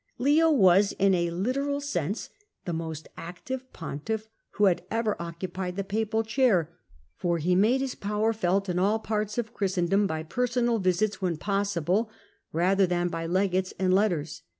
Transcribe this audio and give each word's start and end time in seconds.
Leo 0.17 0.49
was, 0.49 0.93
in 0.93 1.13
a 1.13 1.29
literal 1.29 1.79
sense, 1.79 2.31
the 2.65 2.73
most 2.73 3.07
active 3.17 3.71
pontiff 3.71 4.27
who 4.53 4.65
had 4.65 4.83
ever 4.89 5.15
occupied 5.21 5.75
the 5.75 5.83
papal 5.83 6.23
chair; 6.23 6.75
for 7.13 7.37
he 7.37 7.53
made 7.53 7.77
gjg 7.81 7.83
his 7.83 7.93
power 7.93 8.33
felt 8.33 8.67
in 8.67 8.79
all 8.79 8.97
parts 8.97 9.37
of 9.37 9.53
Christendom 9.53 10.07
by 10.07 10.23
Jjg^^ 10.23 10.29
personal 10.29 10.79
visits, 10.79 11.21
when 11.21 11.37
possible, 11.37 12.09
rather 12.51 12.87
than 12.87 13.09
by 13.09 13.27
tration 13.27 13.31
legates 13.33 13.73
and 13.77 13.93
letters. 13.93 14.41